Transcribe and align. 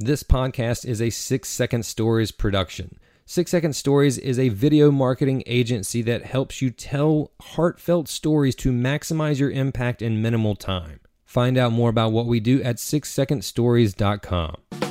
This 0.00 0.22
podcast 0.22 0.84
is 0.84 1.02
a 1.02 1.10
Six 1.10 1.48
Second 1.48 1.84
Stories 1.84 2.30
production. 2.30 3.00
Six 3.26 3.50
Second 3.50 3.74
Stories 3.74 4.16
is 4.16 4.38
a 4.38 4.48
video 4.48 4.92
marketing 4.92 5.42
agency 5.44 6.02
that 6.02 6.22
helps 6.22 6.62
you 6.62 6.70
tell 6.70 7.32
heartfelt 7.42 8.06
stories 8.06 8.54
to 8.56 8.70
maximize 8.70 9.40
your 9.40 9.50
impact 9.50 10.00
in 10.00 10.22
minimal 10.22 10.54
time. 10.54 11.00
Find 11.24 11.58
out 11.58 11.72
more 11.72 11.90
about 11.90 12.12
what 12.12 12.26
we 12.26 12.38
do 12.38 12.62
at 12.62 12.76
sixsecondstories.com. 12.76 14.87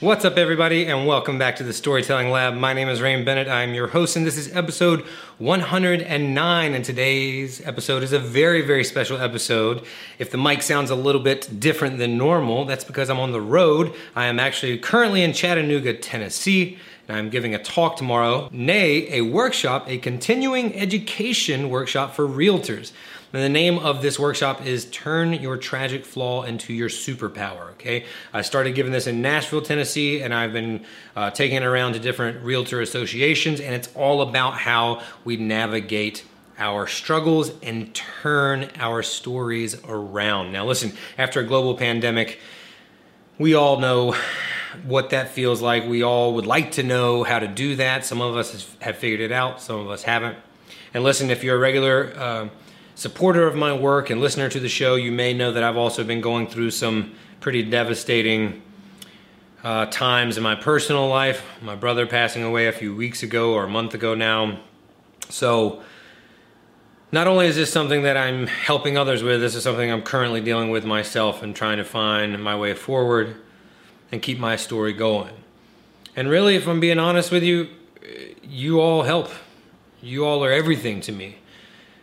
What's 0.00 0.24
up, 0.24 0.38
everybody, 0.38 0.86
and 0.86 1.06
welcome 1.06 1.38
back 1.38 1.56
to 1.56 1.62
the 1.62 1.74
Storytelling 1.74 2.30
Lab. 2.30 2.54
My 2.54 2.72
name 2.72 2.88
is 2.88 3.02
Rain 3.02 3.22
Bennett. 3.22 3.48
I'm 3.48 3.74
your 3.74 3.88
host, 3.88 4.16
and 4.16 4.26
this 4.26 4.38
is 4.38 4.50
episode 4.56 5.02
109. 5.36 6.74
And 6.74 6.82
today's 6.82 7.60
episode 7.66 8.02
is 8.02 8.14
a 8.14 8.18
very, 8.18 8.62
very 8.62 8.82
special 8.82 9.20
episode. 9.20 9.84
If 10.18 10.30
the 10.30 10.38
mic 10.38 10.62
sounds 10.62 10.88
a 10.88 10.94
little 10.94 11.20
bit 11.20 11.60
different 11.60 11.98
than 11.98 12.16
normal, 12.16 12.64
that's 12.64 12.82
because 12.82 13.10
I'm 13.10 13.20
on 13.20 13.32
the 13.32 13.42
road. 13.42 13.92
I 14.16 14.24
am 14.24 14.40
actually 14.40 14.78
currently 14.78 15.22
in 15.22 15.34
Chattanooga, 15.34 15.92
Tennessee. 15.92 16.78
And 17.06 17.18
I'm 17.18 17.28
giving 17.28 17.54
a 17.54 17.62
talk 17.62 17.96
tomorrow, 17.96 18.48
nay, 18.52 19.06
a 19.12 19.20
workshop, 19.20 19.84
a 19.86 19.98
continuing 19.98 20.74
education 20.76 21.68
workshop 21.68 22.14
for 22.14 22.26
realtors. 22.26 22.92
The 23.32 23.48
name 23.48 23.78
of 23.78 24.02
this 24.02 24.18
workshop 24.18 24.66
is 24.66 24.86
Turn 24.86 25.32
Your 25.34 25.56
Tragic 25.56 26.04
Flaw 26.04 26.42
into 26.42 26.72
Your 26.72 26.88
Superpower. 26.88 27.70
Okay, 27.74 28.04
I 28.32 28.42
started 28.42 28.74
giving 28.74 28.90
this 28.90 29.06
in 29.06 29.22
Nashville, 29.22 29.62
Tennessee, 29.62 30.20
and 30.20 30.34
I've 30.34 30.52
been 30.52 30.84
uh, 31.14 31.30
taking 31.30 31.58
it 31.58 31.62
around 31.62 31.92
to 31.92 32.00
different 32.00 32.42
realtor 32.42 32.80
associations, 32.80 33.60
and 33.60 33.72
it's 33.72 33.88
all 33.94 34.22
about 34.22 34.54
how 34.54 35.00
we 35.24 35.36
navigate 35.36 36.24
our 36.58 36.88
struggles 36.88 37.52
and 37.62 37.94
turn 37.94 38.68
our 38.80 39.00
stories 39.00 39.80
around. 39.84 40.50
Now, 40.50 40.66
listen, 40.66 40.92
after 41.16 41.38
a 41.38 41.44
global 41.44 41.76
pandemic, 41.76 42.40
we 43.38 43.54
all 43.54 43.78
know 43.78 44.16
what 44.82 45.10
that 45.10 45.28
feels 45.28 45.62
like. 45.62 45.86
We 45.86 46.02
all 46.02 46.34
would 46.34 46.46
like 46.46 46.72
to 46.72 46.82
know 46.82 47.22
how 47.22 47.38
to 47.38 47.46
do 47.46 47.76
that. 47.76 48.04
Some 48.04 48.20
of 48.20 48.36
us 48.36 48.74
have 48.80 48.96
figured 48.96 49.20
it 49.20 49.30
out, 49.30 49.62
some 49.62 49.78
of 49.78 49.88
us 49.88 50.02
haven't. 50.02 50.36
And 50.92 51.04
listen, 51.04 51.30
if 51.30 51.44
you're 51.44 51.54
a 51.54 51.60
regular 51.60 52.12
uh, 52.16 52.48
supporter 52.94 53.46
of 53.46 53.54
my 53.54 53.72
work 53.72 54.10
and 54.10 54.20
listener 54.20 54.48
to 54.48 54.60
the 54.60 54.68
show, 54.68 54.94
you 54.94 55.12
may 55.12 55.32
know 55.32 55.52
that 55.52 55.62
I've 55.62 55.76
also 55.76 56.04
been 56.04 56.20
going 56.20 56.46
through 56.46 56.70
some 56.70 57.14
pretty 57.40 57.62
devastating 57.62 58.62
uh, 59.62 59.86
times 59.86 60.36
in 60.36 60.42
my 60.42 60.54
personal 60.54 61.08
life. 61.08 61.44
My 61.62 61.74
brother 61.74 62.06
passing 62.06 62.42
away 62.42 62.66
a 62.66 62.72
few 62.72 62.94
weeks 62.94 63.22
ago 63.22 63.52
or 63.52 63.64
a 63.64 63.68
month 63.68 63.94
ago 63.94 64.14
now. 64.14 64.60
So, 65.28 65.82
not 67.12 67.26
only 67.26 67.46
is 67.46 67.56
this 67.56 67.72
something 67.72 68.02
that 68.02 68.16
I'm 68.16 68.46
helping 68.46 68.96
others 68.96 69.22
with, 69.22 69.40
this 69.40 69.56
is 69.56 69.64
something 69.64 69.90
I'm 69.90 70.02
currently 70.02 70.40
dealing 70.40 70.70
with 70.70 70.84
myself 70.84 71.42
and 71.42 71.56
trying 71.56 71.78
to 71.78 71.84
find 71.84 72.42
my 72.42 72.56
way 72.56 72.72
forward 72.72 73.36
and 74.12 74.22
keep 74.22 74.38
my 74.38 74.54
story 74.54 74.92
going. 74.92 75.34
And 76.14 76.28
really, 76.28 76.54
if 76.54 76.68
I'm 76.68 76.78
being 76.78 77.00
honest 77.00 77.32
with 77.32 77.42
you, 77.42 77.68
you 78.42 78.80
all 78.80 79.02
help. 79.02 79.30
You 80.02 80.24
all 80.24 80.44
are 80.44 80.52
everything 80.52 81.00
to 81.02 81.12
me 81.12 81.36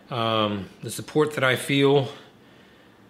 um, 0.10 0.70
the 0.82 0.90
support 0.90 1.34
that 1.34 1.44
I 1.44 1.56
feel, 1.56 2.10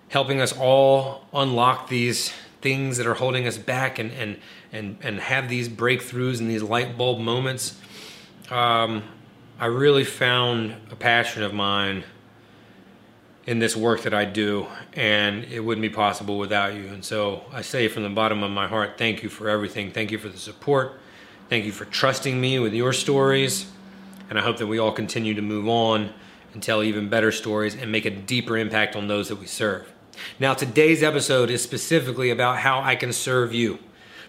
helping 0.10 0.42
us 0.42 0.58
all 0.58 1.26
unlock 1.34 1.90
these 1.90 2.34
things 2.62 2.98
that 2.98 3.06
are 3.06 3.14
holding 3.14 3.46
us 3.48 3.58
back 3.58 4.00
and 4.00 4.12
and 4.12 4.38
and 4.72 4.98
and 5.02 5.20
have 5.20 5.48
these 5.48 5.70
breakthroughs 5.70 6.40
and 6.40 6.50
these 6.50 6.64
light 6.64 6.98
bulb 6.98 7.20
moments. 7.20 7.80
Um, 8.50 9.04
I 9.60 9.66
really 9.68 10.04
found 10.04 10.76
a 10.92 10.96
passion 10.96 11.44
of 11.44 11.54
mine 11.54 12.04
in 13.46 13.60
this 13.60 13.76
work 13.76 14.02
that 14.02 14.14
I 14.14 14.26
do, 14.26 14.68
and 14.94 15.46
it 15.46 15.62
wouldn't 15.62 15.82
be 15.82 15.90
possible 15.90 16.38
without 16.38 16.74
you. 16.76 16.88
And 16.88 17.04
so 17.04 17.46
I 17.52 17.62
say 17.62 17.88
from 17.88 18.04
the 18.04 18.10
bottom 18.10 18.44
of 18.44 18.52
my 18.52 18.68
heart, 18.68 18.98
thank 18.98 19.24
you 19.24 19.30
for 19.30 19.50
everything. 19.50 19.92
Thank 19.92 20.12
you 20.12 20.18
for 20.18 20.30
the 20.30 20.38
support. 20.38 21.00
Thank 21.50 21.64
you 21.66 21.72
for 21.72 21.86
trusting 21.86 22.40
me 22.40 22.60
with 22.60 22.74
your 22.74 22.92
stories. 22.92 23.72
And 24.30 24.38
I 24.38 24.42
hope 24.42 24.58
that 24.58 24.68
we 24.68 24.80
all 24.80 24.92
continue 24.92 25.34
to 25.34 25.42
move 25.42 25.70
on 25.70 26.14
and 26.54 26.62
tell 26.62 26.84
even 26.84 27.10
better 27.10 27.32
stories 27.32 27.76
and 27.76 27.92
make 27.92 28.06
a 28.06 28.10
deeper 28.10 28.58
impact 28.58 28.96
on 28.96 29.08
those 29.08 29.30
that 29.30 29.40
we 29.40 29.46
serve. 29.48 29.92
Now, 30.40 30.54
today's 30.54 31.04
episode 31.04 31.50
is 31.50 31.62
specifically 31.62 32.30
about 32.30 32.60
how 32.60 32.82
I 32.82 32.96
can 32.96 33.14
serve 33.14 33.54
you. 33.54 33.80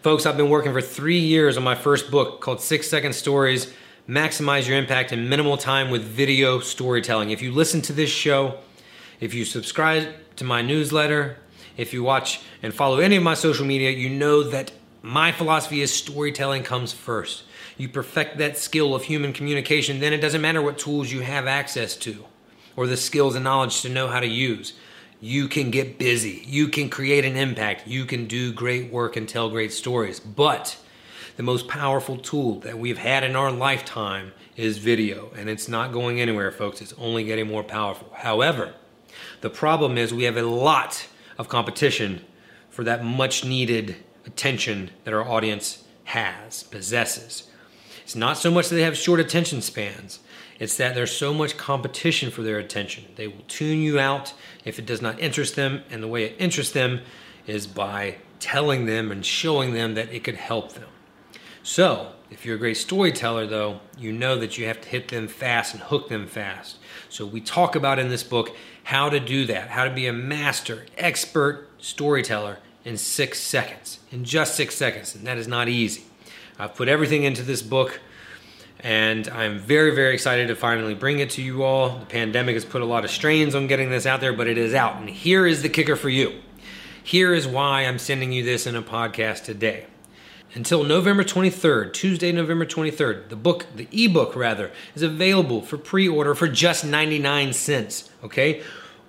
Folks, 0.03 0.26
I've 0.26 0.37
been 0.37 0.50
working 0.50 0.73
for 0.73 0.81
three 0.81 1.19
years 1.19 1.56
on 1.56 1.65
my 1.65 1.75
first 1.75 2.11
book 2.11 2.41
called 2.41 2.61
Six 2.61 2.88
Second 2.88 3.15
Stories 3.15 3.73
Maximize 4.09 4.67
Your 4.67 4.79
Impact 4.79 5.12
in 5.12 5.29
Minimal 5.29 5.59
Time 5.59 5.91
with 5.91 6.03
Video 6.03 6.61
Storytelling. 6.61 7.31
If 7.31 7.43
you 7.43 7.53
listen 7.53 7.82
to 7.82 7.93
this 7.93 8.09
show, 8.09 8.59
if 9.21 9.35
you 9.35 9.44
subscribe 9.44 10.14
to 10.37 10.44
my 10.44 10.62
newsletter, 10.62 11.37
if 11.76 11.93
you 11.93 12.03
watch 12.03 12.41
and 12.62 12.73
follow 12.73 13.00
any 13.00 13.17
of 13.17 13.23
my 13.23 13.35
social 13.35 13.67
media, 13.67 13.91
you 13.91 14.09
know 14.09 14.43
that 14.44 14.73
my 15.03 15.31
philosophy 15.31 15.82
is 15.82 15.93
storytelling 15.93 16.62
comes 16.62 16.93
first. 16.93 17.43
You 17.78 17.88
perfect 17.88 18.38
that 18.38 18.58
skill 18.58 18.94
of 18.94 19.04
human 19.04 19.32
communication, 19.32 20.00
then 20.00 20.12
it 20.12 20.20
doesn't 20.20 20.40
matter 20.40 20.60
what 20.60 20.78
tools 20.78 21.10
you 21.10 21.20
have 21.20 21.46
access 21.46 21.96
to 21.98 22.25
or 22.76 22.86
the 22.86 22.96
skills 22.96 23.34
and 23.34 23.44
knowledge 23.44 23.82
to 23.82 23.88
know 23.88 24.08
how 24.08 24.20
to 24.20 24.26
use. 24.26 24.75
You 25.20 25.48
can 25.48 25.70
get 25.70 25.98
busy. 25.98 26.42
You 26.44 26.69
can 26.69 26.90
create 26.90 27.25
an 27.25 27.36
impact. 27.36 27.86
You 27.86 28.04
can 28.04 28.26
do 28.26 28.52
great 28.52 28.92
work 28.92 29.16
and 29.16 29.28
tell 29.28 29.48
great 29.48 29.72
stories. 29.72 30.20
But 30.20 30.76
the 31.36 31.42
most 31.42 31.69
powerful 31.69 32.16
tool 32.16 32.60
that 32.60 32.78
we've 32.78 32.98
had 32.98 33.22
in 33.25 33.36
our 33.36 33.50
lifetime 33.50 34.32
is 34.56 34.78
video, 34.78 35.30
and 35.36 35.48
it's 35.48 35.69
not 35.69 35.92
going 35.92 36.20
anywhere, 36.20 36.50
folks. 36.50 36.80
It's 36.80 36.94
only 36.98 37.22
getting 37.25 37.46
more 37.46 37.62
powerful. 37.62 38.12
However, 38.12 38.75
the 39.40 39.50
problem 39.50 39.96
is 39.96 40.12
we 40.12 40.25
have 40.25 40.36
a 40.36 40.42
lot 40.42 41.06
of 41.38 41.48
competition 41.48 42.25
for 42.70 42.82
that 42.84 43.04
much 43.04 43.44
needed 43.44 43.96
attention 44.26 44.90
that 45.04 45.14
our 45.14 45.26
audience 45.26 45.84
has, 46.04 46.64
possesses. 46.64 47.48
It's 48.08 48.16
not 48.16 48.38
so 48.38 48.50
much 48.50 48.70
that 48.70 48.75
they 48.75 48.84
have 48.84 48.96
short 48.96 49.20
attention 49.20 49.60
spans, 49.60 50.20
it's 50.58 50.78
that 50.78 50.94
there's 50.94 51.14
so 51.14 51.34
much 51.34 51.58
competition 51.58 52.31
for 52.31 52.40
their 52.40 52.58
attention. 52.58 53.05
They 53.16 53.28
will 53.28 53.44
tune 53.49 53.82
you 53.82 54.00
out 54.00 54.32
if 54.64 54.78
it 54.78 54.87
does 54.87 55.02
not 55.02 55.20
interest 55.20 55.56
them, 55.56 55.82
and 55.90 56.02
the 56.02 56.08
way 56.08 56.25
it 56.25 56.37
interests 56.38 56.72
them 56.72 57.02
is 57.46 57.66
by 57.66 58.16
telling 58.40 58.87
them 58.87 59.12
and 59.12 59.26
showing 59.26 59.75
them 59.75 59.93
that 59.93 60.10
it 60.10 60.25
could 60.25 60.37
help 60.37 60.72
them. 60.72 60.88
So, 61.62 62.12
if 62.31 62.46
you're 62.46 62.56
a 62.56 62.58
great 62.58 62.78
storyteller, 62.78 63.46
though, 63.46 63.81
you 63.99 64.11
know 64.11 64.38
that 64.38 64.56
you 64.56 64.64
have 64.69 64.81
to 64.81 64.88
hit 64.88 65.08
them 65.08 65.28
fast 65.28 65.75
and 65.75 65.82
hook 65.82 66.08
them 66.08 66.26
fast. 66.26 66.78
So, 67.11 67.26
we 67.26 67.43
talk 67.43 67.76
about 67.76 67.99
in 67.99 68.08
this 68.08 68.22
book 68.22 68.56
how 68.84 69.11
to 69.11 69.20
do 69.20 69.44
that, 69.49 69.69
how 69.69 69.84
to 69.84 69.90
be 69.90 70.06
a 70.06 70.14
master, 70.14 70.87
expert 70.96 71.69
storyteller 71.76 72.61
in 72.87 72.96
six 72.96 73.38
seconds, 73.38 73.99
in 74.11 74.25
just 74.25 74.54
six 74.54 74.76
seconds. 74.76 75.14
And 75.14 75.26
that 75.26 75.37
is 75.37 75.46
not 75.46 75.69
easy. 75.69 76.04
I've 76.58 76.75
put 76.75 76.88
everything 76.88 77.22
into 77.22 77.43
this 77.43 77.62
book, 77.62 78.00
and 78.81 79.28
I'm 79.28 79.58
very, 79.58 79.94
very 79.94 80.12
excited 80.12 80.49
to 80.49 80.56
finally 80.56 80.94
bring 80.94 81.20
it 81.20 81.31
to 81.31 81.43
you 81.43 81.62
all. 81.62 81.99
The 82.00 82.06
pandemic 82.06 82.55
has 82.55 82.64
put 82.64 82.82
a 82.82 82.84
lot 82.84 83.05
of 83.05 83.10
strains 83.10 83.55
on 83.55 83.69
getting 83.69 83.90
this 83.90 84.06
out 84.06 84.20
there, 84.20 84.32
but 84.32 84.49
it 84.49 84.58
is 84.58 84.75
out. 84.75 84.96
And 84.96 85.08
here 85.08 85.46
is 85.46 85.62
the 85.62 85.69
kicker 85.69 85.94
for 85.94 86.08
you. 86.08 86.40
Here 87.02 87.32
is 87.32 87.46
why 87.46 87.82
I'm 87.82 87.99
sending 87.99 88.32
you 88.32 88.43
this 88.43 88.66
in 88.66 88.75
a 88.75 88.82
podcast 88.82 89.44
today 89.44 89.87
until 90.55 90.82
November 90.82 91.22
23rd, 91.22 91.93
Tuesday, 91.93 92.32
November 92.32 92.66
23rd. 92.66 93.28
The 93.28 93.37
book, 93.37 93.66
the 93.76 93.87
ebook 93.93 94.34
rather, 94.34 94.72
is 94.94 95.02
available 95.02 95.62
for 95.62 95.78
pre-order 95.78 96.34
for 96.34 96.49
just 96.49 96.84
99 96.84 97.52
cents, 97.52 98.11
okay? 98.25 98.62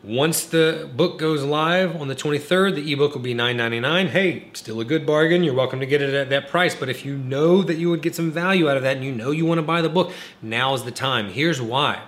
Once 0.04 0.46
the 0.46 0.90
book 0.96 1.20
goes 1.20 1.44
live 1.44 1.94
on 2.00 2.08
the 2.08 2.16
23rd, 2.16 2.76
the 2.76 2.94
ebook 2.94 3.14
will 3.14 3.22
be 3.22 3.34
$9.99. 3.34 4.08
Hey, 4.08 4.48
still 4.54 4.80
a 4.80 4.86
good 4.86 5.06
bargain. 5.06 5.44
You're 5.44 5.54
welcome 5.54 5.82
to 5.82 5.86
get 5.86 6.02
it 6.02 6.14
at 6.14 6.30
that 6.30 6.48
price. 6.48 6.74
But 6.74 6.88
if 6.88 7.04
you 7.04 7.18
know 7.18 7.62
that 7.64 7.78
you 7.78 7.90
would 7.90 8.02
get 8.02 8.16
some 8.16 8.32
value 8.32 8.70
out 8.70 8.78
of 8.78 8.84
that 8.84 8.96
and 8.96 9.06
you 9.06 9.12
know 9.12 9.32
you 9.32 9.46
want 9.46 9.58
to 9.58 9.62
buy 9.62 9.82
the 9.82 9.90
book, 9.90 10.14
now 10.42 10.74
is 10.74 10.84
the 10.84 10.92
time. 10.92 11.30
Here's 11.30 11.62
why. 11.62 12.02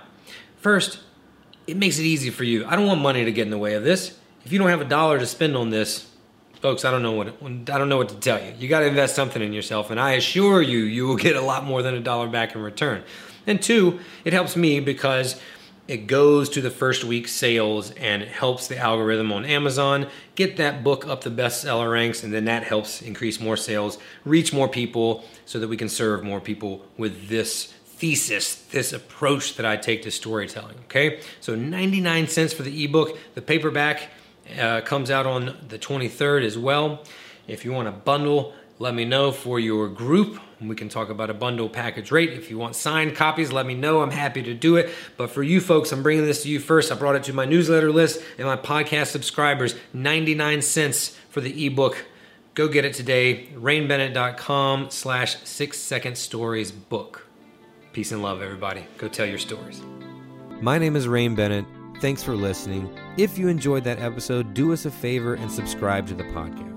First, 0.56 1.00
it 1.66 1.76
makes 1.76 1.98
it 1.98 2.04
easy 2.04 2.30
for 2.30 2.44
you. 2.44 2.64
I 2.64 2.76
don't 2.76 2.86
want 2.86 3.02
money 3.02 3.26
to 3.26 3.32
get 3.32 3.42
in 3.42 3.50
the 3.50 3.58
way 3.58 3.74
of 3.74 3.84
this. 3.84 4.18
If 4.46 4.52
you 4.52 4.58
don't 4.58 4.68
have 4.68 4.80
a 4.80 4.86
dollar 4.86 5.18
to 5.18 5.26
spend 5.26 5.54
on 5.54 5.68
this, 5.68 6.10
folks, 6.62 6.86
I 6.86 6.90
don't 6.90 7.02
know 7.02 7.12
what 7.12 7.28
I 7.28 7.76
don't 7.76 7.90
know 7.90 7.98
what 7.98 8.08
to 8.08 8.14
tell 8.14 8.42
you. 8.42 8.54
You 8.58 8.68
got 8.68 8.80
to 8.80 8.86
invest 8.86 9.14
something 9.14 9.42
in 9.42 9.52
yourself, 9.52 9.90
and 9.90 10.00
I 10.00 10.12
assure 10.12 10.62
you, 10.62 10.78
you 10.78 11.06
will 11.06 11.16
get 11.16 11.36
a 11.36 11.42
lot 11.42 11.64
more 11.64 11.82
than 11.82 11.94
a 11.94 12.00
dollar 12.00 12.26
back 12.26 12.54
in 12.54 12.62
return. 12.62 13.02
And 13.46 13.60
two, 13.60 14.00
it 14.24 14.32
helps 14.32 14.56
me 14.56 14.80
because 14.80 15.38
it 15.88 16.06
goes 16.06 16.48
to 16.50 16.60
the 16.60 16.70
first 16.70 17.04
week 17.04 17.26
sales 17.26 17.90
and 17.92 18.22
helps 18.22 18.68
the 18.68 18.78
algorithm 18.78 19.32
on 19.32 19.44
Amazon 19.44 20.06
get 20.34 20.56
that 20.56 20.84
book 20.84 21.06
up 21.06 21.22
the 21.22 21.30
bestseller 21.30 21.92
ranks, 21.92 22.22
and 22.22 22.32
then 22.32 22.44
that 22.44 22.62
helps 22.62 23.02
increase 23.02 23.40
more 23.40 23.56
sales, 23.56 23.98
reach 24.24 24.52
more 24.52 24.68
people, 24.68 25.24
so 25.44 25.58
that 25.58 25.68
we 25.68 25.76
can 25.76 25.88
serve 25.88 26.22
more 26.22 26.40
people 26.40 26.84
with 26.96 27.28
this 27.28 27.72
thesis, 27.84 28.54
this 28.70 28.92
approach 28.92 29.56
that 29.56 29.66
I 29.66 29.76
take 29.76 30.02
to 30.02 30.10
storytelling. 30.10 30.76
Okay, 30.84 31.20
so 31.40 31.54
99 31.54 32.28
cents 32.28 32.52
for 32.52 32.62
the 32.62 32.84
ebook, 32.84 33.18
the 33.34 33.42
paperback 33.42 34.10
uh, 34.58 34.80
comes 34.82 35.10
out 35.10 35.26
on 35.26 35.56
the 35.68 35.78
23rd 35.78 36.44
as 36.44 36.56
well. 36.56 37.02
If 37.46 37.64
you 37.64 37.72
want 37.72 37.88
a 37.88 37.92
bundle, 37.92 38.54
let 38.82 38.96
me 38.96 39.04
know 39.04 39.30
for 39.30 39.60
your 39.60 39.88
group. 39.88 40.40
We 40.60 40.74
can 40.74 40.88
talk 40.88 41.08
about 41.08 41.30
a 41.30 41.34
bundle 41.34 41.68
package 41.68 42.10
rate. 42.10 42.30
If 42.30 42.50
you 42.50 42.58
want 42.58 42.74
signed 42.74 43.14
copies, 43.14 43.52
let 43.52 43.64
me 43.64 43.74
know. 43.74 44.02
I'm 44.02 44.10
happy 44.10 44.42
to 44.42 44.54
do 44.54 44.74
it. 44.74 44.90
But 45.16 45.30
for 45.30 45.44
you 45.44 45.60
folks, 45.60 45.92
I'm 45.92 46.02
bringing 46.02 46.26
this 46.26 46.42
to 46.42 46.48
you 46.48 46.58
first. 46.58 46.90
I 46.90 46.96
brought 46.96 47.14
it 47.14 47.22
to 47.24 47.32
my 47.32 47.44
newsletter 47.44 47.92
list 47.92 48.20
and 48.38 48.46
my 48.46 48.56
podcast 48.56 49.06
subscribers. 49.06 49.76
99 49.92 50.62
cents 50.62 51.16
for 51.30 51.40
the 51.40 51.64
ebook. 51.64 52.04
Go 52.54 52.66
get 52.66 52.84
it 52.84 52.94
today. 52.94 53.48
RainBennett.com 53.54 54.90
slash 54.90 55.36
six 55.44 55.78
second 55.78 56.18
stories 56.18 56.72
book. 56.72 57.28
Peace 57.92 58.10
and 58.10 58.20
love, 58.20 58.42
everybody. 58.42 58.84
Go 58.98 59.06
tell 59.06 59.26
your 59.26 59.38
stories. 59.38 59.80
My 60.60 60.78
name 60.78 60.96
is 60.96 61.06
Rain 61.06 61.36
Bennett. 61.36 61.66
Thanks 62.00 62.24
for 62.24 62.34
listening. 62.34 62.92
If 63.16 63.38
you 63.38 63.46
enjoyed 63.46 63.84
that 63.84 64.00
episode, 64.00 64.54
do 64.54 64.72
us 64.72 64.86
a 64.86 64.90
favor 64.90 65.34
and 65.34 65.50
subscribe 65.50 66.08
to 66.08 66.14
the 66.14 66.24
podcast. 66.24 66.71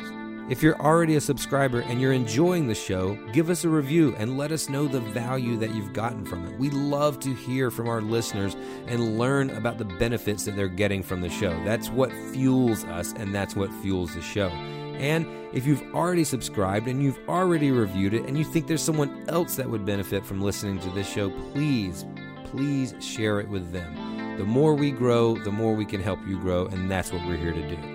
If 0.48 0.62
you're 0.62 0.80
already 0.80 1.16
a 1.16 1.22
subscriber 1.22 1.80
and 1.80 2.00
you're 2.00 2.14
enjoying 2.14 2.68
the 2.68 2.76
show, 2.76 3.16
give 3.34 3.50
us 3.50 3.64
a 3.64 3.70
review 3.70 4.14
and 4.20 4.38
let 4.38 4.52
us 4.52 4.70
know 4.70 4.88
the 4.88 5.00
value 5.00 5.58
that 5.58 5.74
you've 5.74 5.92
gotten 5.92 6.24
from 6.24 6.46
it. 6.46 6.60
We 6.60 6.70
love 6.70 7.20
to 7.22 7.34
hear 7.34 7.72
from 7.72 7.90
our 7.90 8.00
listeners 8.00 8.56
and 8.86 9.18
learn 9.18 9.50
about 9.50 9.80
the 9.80 9.86
benefits 9.86 10.46
that 10.46 10.56
they're 10.56 10.68
getting 10.68 11.02
from 11.02 11.22
the 11.22 11.32
show. 11.32 11.50
That's 11.64 11.90
what 11.90 12.12
fuels 12.32 12.84
us 12.84 13.12
and 13.14 13.34
that's 13.34 13.56
what 13.56 13.74
fuels 13.82 14.14
the 14.14 14.22
show. 14.22 14.50
And 14.50 15.26
if 15.52 15.66
you've 15.66 15.96
already 15.96 16.24
subscribed 16.24 16.88
and 16.88 17.02
you've 17.02 17.20
already 17.28 17.72
reviewed 17.72 18.14
it 18.14 18.26
and 18.26 18.38
you 18.38 18.44
think 18.44 18.68
there's 18.68 18.84
someone 18.84 19.26
else 19.28 19.56
that 19.56 19.68
would 19.68 19.84
benefit 19.84 20.24
from 20.24 20.42
listening 20.42 20.80
to 20.82 20.90
this 20.92 21.10
show, 21.10 21.32
please, 21.54 22.06
please 22.44 22.94
share 23.00 23.40
it 23.40 23.50
with 23.50 23.72
them. 23.72 24.38
The 24.38 24.46
more 24.46 24.76
we 24.76 24.92
grow, 24.92 25.40
the 25.40 25.52
more 25.52 25.74
we 25.74 25.86
can 25.86 26.04
help 26.04 26.20
you 26.28 26.38
grow, 26.38 26.68
and 26.68 26.92
that's 26.92 27.12
what 27.12 27.26
we're 27.26 27.36
here 27.36 27.54
to 27.54 27.68
do. 27.68 27.95